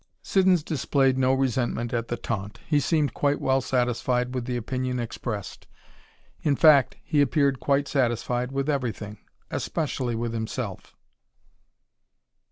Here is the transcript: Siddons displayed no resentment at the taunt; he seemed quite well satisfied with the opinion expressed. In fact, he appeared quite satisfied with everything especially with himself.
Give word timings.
Siddons 0.23 0.63
displayed 0.63 1.15
no 1.15 1.31
resentment 1.31 1.93
at 1.93 2.07
the 2.07 2.17
taunt; 2.17 2.59
he 2.65 2.79
seemed 2.79 3.13
quite 3.13 3.39
well 3.39 3.61
satisfied 3.61 4.33
with 4.33 4.45
the 4.45 4.57
opinion 4.57 4.99
expressed. 4.99 5.67
In 6.41 6.55
fact, 6.55 6.95
he 7.03 7.21
appeared 7.21 7.59
quite 7.59 7.87
satisfied 7.87 8.51
with 8.51 8.67
everything 8.67 9.19
especially 9.51 10.15
with 10.15 10.33
himself. 10.33 10.95